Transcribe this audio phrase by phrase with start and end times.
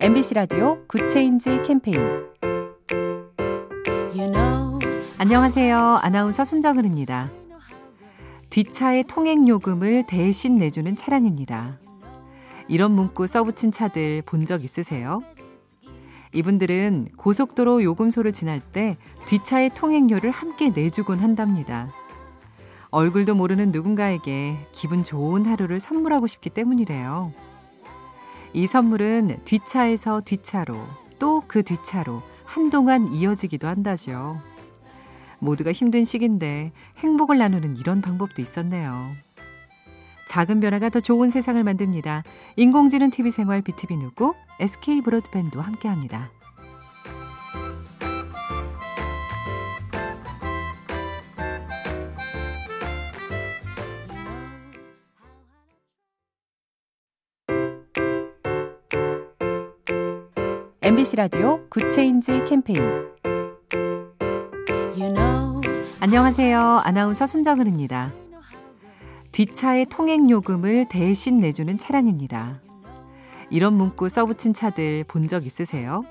[0.00, 1.98] MBC 라디오 Good Change 캠페인
[4.14, 4.78] You know
[5.18, 5.98] 안녕하세요.
[6.02, 7.30] 아나운서 손정은입니다.
[8.50, 11.78] 뒷차의 통행 요금을 대신 내주는 차량입니다.
[12.68, 15.20] 이런 문구 써붙인 차들 본 적 있으세요?
[16.34, 18.96] 이분들은 고속도로 요금소를 지날 때
[19.26, 21.90] 뒷차의 통행료를 함께 내주곤 한답니다.
[22.90, 27.32] 얼굴도 모르는 누군가에게 기분 좋은 하루를 선물하고 싶기 때문이래요.
[28.58, 30.76] 이 선물은 뒷차에서 뒷차로
[31.20, 34.40] 또 그 뒷차로 한동안 이어지기도 한다죠.
[35.38, 39.12] 모두가 힘든 시기인데 행복을 나누는 이런 방법도 있었네요.
[40.26, 42.24] 작은 변화가 더 좋은 세상을 만듭니다.
[42.56, 46.28] 인공지능 TV 생활 BTV 누구 SK 브로드밴드와 함께합니다.
[60.88, 62.80] MBC 라디오 Good Change 캠페인
[64.96, 65.60] You know
[66.00, 66.80] 안녕하세요.
[66.82, 68.10] 아나운서 손정은입니다.
[69.30, 72.62] 뒷차의 통행 요금을 대신 내주는 차량입니다.
[73.50, 76.04] 이런 문구 써붙인 차들 본 적 있으세요?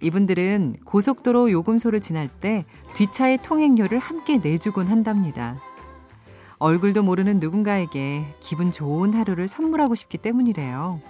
[0.00, 5.58] 이분들은 고속도로 요금소를 지날 때 뒷차의 통행료를 함께 내주곤 한답니다.
[6.58, 11.00] 얼굴도 모르는 누군가에게 기분 좋은 하루를 선물하고 싶기 때문이래요.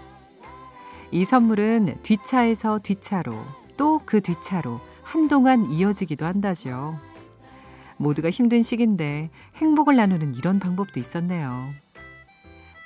[1.14, 3.32] 이 선물은 뒷차에서 뒷차로
[3.76, 6.98] 또 그 뒷차로 한동안 이어지기도 한다죠.
[7.96, 11.70] 모두가 힘든 시기인데 행복을 나누는 이런 방법도 있었네요.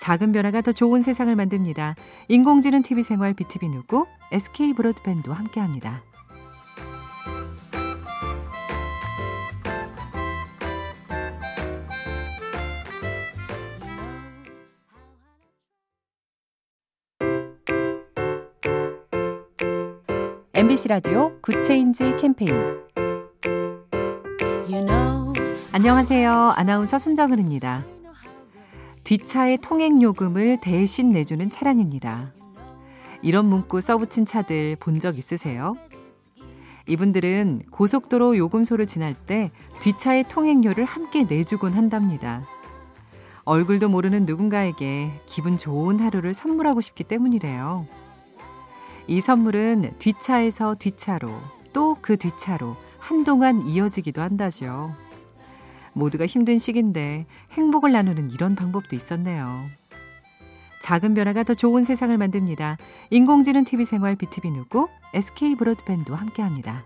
[0.01, 1.95] 작은 변화가 더 좋은 세상을 만듭니다.
[2.29, 6.03] 인공지능 TV 생활 BTV 누구 SK 브로드밴드와 함께합니다.
[20.59, 22.53] MBC 라디오 Good Change 캠페인
[24.69, 25.33] You know
[25.71, 26.33] 안녕하세요.
[26.57, 27.85] 아나운서 손정은입니다.
[29.05, 32.33] 뒷차의 통행 요금을 대신 내주는 차량입니다.
[33.23, 35.77] 이런 문구 써붙인 차들 본 적 있으세요?
[36.89, 42.49] 이분들은 고속도로 요금소를 지날 때 뒷차의 통행료를 함께 내주곤 한답니다.
[43.45, 47.87] 얼굴도 모르는 누군가에게 기분 좋은 하루를 선물하고 싶기 때문이래요.
[49.09, 51.31] 이 선물은 뒷차에서 뒷차로
[51.73, 54.95] 또 그 뒷차로 한동안 이어지기도 한다죠.
[55.93, 59.67] 모두가 힘든 시기인데 행복을 나누는 이런 방법도 있었네요.
[60.83, 62.77] 작은 변화가 더 좋은 세상을 만듭니다.
[63.11, 66.85] 인공지능 TV 생활 BTV 누구 SK 브로드밴드와 함께합니다.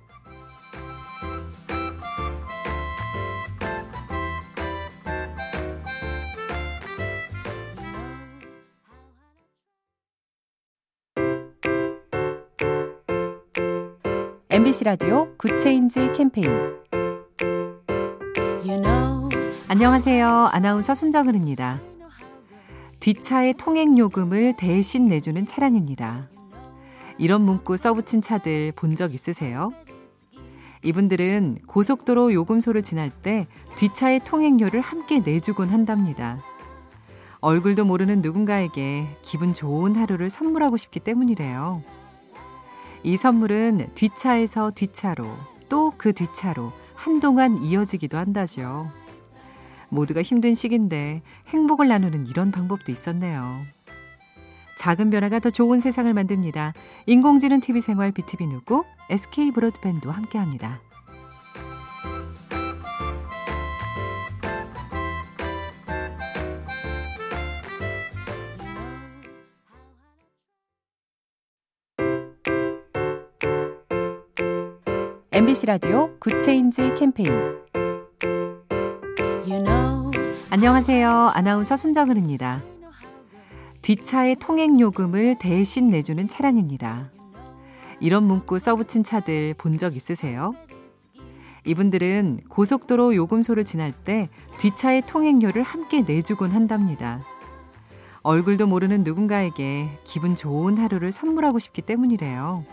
[14.52, 16.48] MBC 라디오 Good Change 캠페인
[18.64, 19.28] You know
[19.68, 20.48] 안녕하세요.
[20.52, 21.80] 아나운서 손정은입니다.
[23.00, 26.28] 뒷차의 통행 요금을 대신 내주는 차량입니다.
[27.18, 29.72] 이런 문구 써붙인 차들 본 적 있으세요?
[30.84, 33.46] 이분들은 고속도로 요금소를 지날 때
[33.76, 36.42] 뒷차의 통행료를 함께 내주곤 한답니다.
[37.40, 41.82] 얼굴도 모르는 누군가에게 기분 좋은 하루를 선물하고 싶기 때문이래요.
[43.04, 45.24] 이 선물은 뒷차에서 뒷차로
[45.68, 48.90] 또 그 뒷차로 한동안 이어지기도 한다죠.
[49.88, 53.62] 모두가 힘든 시기인데 행복을 나누는 이런 방법도 있었네요.
[54.78, 56.72] 작은 변화가 더 좋은 세상을 만듭니다.
[57.06, 60.80] 인공지능 TV 생활 BTV 누구 SK 브로드밴드와 함께합니다.
[75.32, 77.30] MBC 라디오 Good Change 캠페인
[79.46, 80.10] You know
[80.50, 81.30] 안녕하세요.
[81.34, 82.62] 아나운서 손정은입니다.
[83.82, 87.10] 뒷차의 통행 요금을 대신 내주는 차량입니다.
[88.00, 90.54] 이런 문구 써붙인 차들 본 적 있으세요?
[91.64, 94.28] 이분들은 고속도로 요금소를 지날 때
[94.58, 97.22] 뒷차의 통행료를 함께 내주곤 한답니다.
[98.22, 102.64] 얼굴도 모르는 누군가에게 기분 좋은 하루를 선물하고 싶기 때문이래요.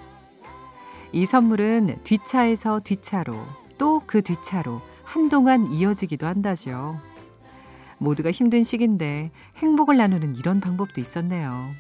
[1.12, 3.36] 이 선물은 뒷차에서 뒷차로
[3.78, 7.00] 또 그 뒷차로 한동안 이어지기도 한다죠.
[7.98, 11.72] 모두가 힘든 시기인데 행복을 나누는 이런 방법도 있었네요.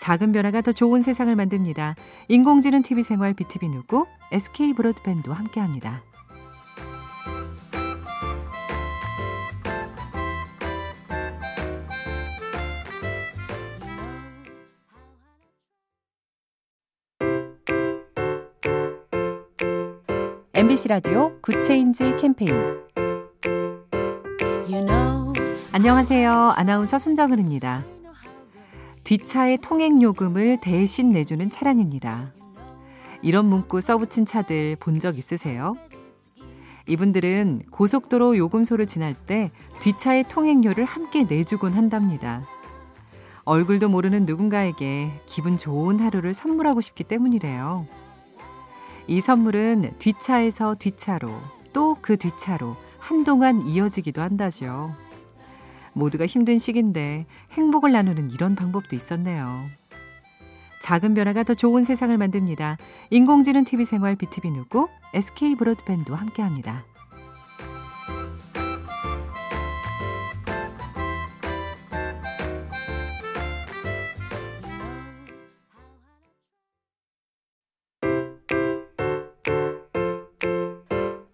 [0.00, 1.94] 작은 변화가 더 좋은 세상을 만듭니다.
[2.28, 6.02] 인공지능 TV 생활 BTV 누구 SK 브로드밴드와 함께합니다.
[20.54, 22.52] MBC 라디오 Good Change 캠페인
[24.68, 25.32] You know
[25.72, 26.52] 안녕하세요.
[26.56, 27.84] 아나운서 손정은입니다.
[29.04, 32.32] 뒷차의 통행 요금을 대신 내주는 차량입니다.
[33.22, 35.74] 이런 문구 써붙인 차들 본 적 있으세요?
[36.88, 39.50] 이분들은 고속도로 요금소를 지날 때
[39.80, 42.44] 뒷차의 통행료를 함께 내주곤 한답니다.
[43.44, 47.86] 얼굴도 모르는 누군가에게 기분 좋은 하루를 선물하고 싶기 때문이래요.
[49.06, 51.30] 이 선물은 뒷차에서 뒷차로
[51.72, 54.94] 또 그 뒷차로 한동안 이어지기도 한다죠.
[55.92, 59.66] 모두가 힘든 시기인데 행복을 나누는 이런 방법도 있었네요.
[60.82, 62.76] 작은 변화가 더 좋은 세상을 만듭니다.
[63.10, 66.84] 인공지능 TV 생활 BTV 누구 SK 브로드밴드와 함께합니다.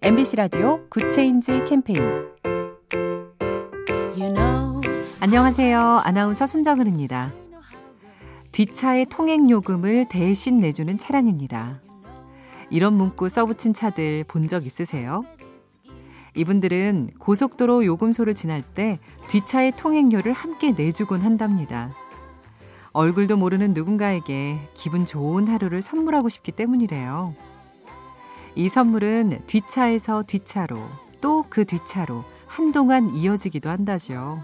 [0.09, 2.01] MBC 라디오 Good Change 캠페인
[4.17, 4.81] You know
[5.21, 6.01] 안녕하세요.
[6.03, 7.31] 아나운서 손정은입니다.
[8.51, 11.83] 뒷차의 통행 요금을 대신 내주는 차량입니다.
[12.71, 15.25] 이런 문구 써붙인 차들 본 적 있으세요?
[16.35, 21.93] 이분들은 고속도로 요금소를 지날 때 뒷차의 통행료를 함께 내주곤 한답니다.
[22.93, 27.35] 얼굴도 모르는 누군가에게 기분 좋은 하루를 선물하고 싶기 때문이래요.
[28.55, 30.79] 이 선물은 뒷차에서 뒷차로
[31.21, 34.43] 또 그 뒷차로 한동안 이어지기도 한다죠.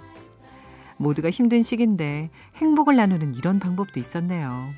[0.96, 4.70] 모두가 힘든 시기인데 행복을 나누는 이런 방법도 있었네요.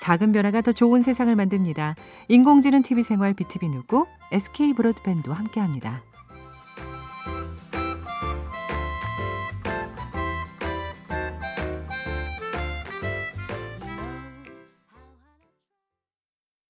[0.00, 1.96] 작은 변화가 더 좋은 세상을 만듭니다.
[2.28, 6.02] 인공지능 TV 생활 BTV 누구 SK 브로드밴드와 함께합니다.